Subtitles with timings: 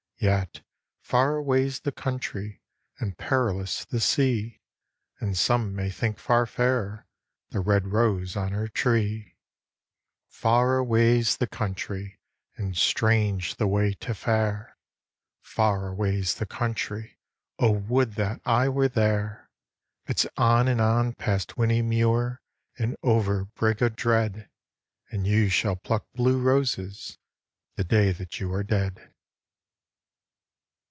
[0.23, 0.61] Yet,
[1.01, 1.67] far away"!
[1.69, 2.61] the country,
[2.99, 4.61] and feriloui the sea.
[5.19, 7.07] And some may think far fairer
[7.49, 9.35] the red rose on her tree.
[10.27, 12.19] Far awa/i the country,
[12.55, 14.77] and strange the way to fare.
[15.41, 17.17] Far aviay'i the country—
[17.57, 19.49] O would that I were there!
[20.07, 22.43] Ifs on and on fast IFhinny Muir
[22.77, 24.51] and over Brig o' Dread.
[25.09, 27.17] And you shall pluck blue roses
[27.75, 29.07] the day that you are dead.